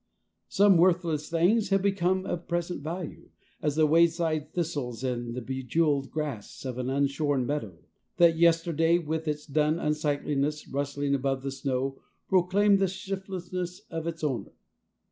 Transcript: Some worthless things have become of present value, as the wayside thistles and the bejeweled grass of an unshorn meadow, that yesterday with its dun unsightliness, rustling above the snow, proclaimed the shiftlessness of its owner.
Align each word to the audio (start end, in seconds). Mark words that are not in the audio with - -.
Some 0.47 0.77
worthless 0.77 1.29
things 1.29 1.69
have 1.69 1.83
become 1.83 2.25
of 2.25 2.47
present 2.47 2.81
value, 2.81 3.29
as 3.61 3.75
the 3.75 3.85
wayside 3.85 4.51
thistles 4.51 5.03
and 5.03 5.35
the 5.35 5.43
bejeweled 5.43 6.09
grass 6.09 6.65
of 6.65 6.79
an 6.79 6.89
unshorn 6.89 7.45
meadow, 7.45 7.77
that 8.17 8.35
yesterday 8.35 8.97
with 8.97 9.27
its 9.27 9.45
dun 9.45 9.77
unsightliness, 9.77 10.67
rustling 10.67 11.13
above 11.13 11.43
the 11.43 11.51
snow, 11.51 12.01
proclaimed 12.27 12.79
the 12.79 12.87
shiftlessness 12.87 13.81
of 13.91 14.07
its 14.07 14.23
owner. 14.23 14.53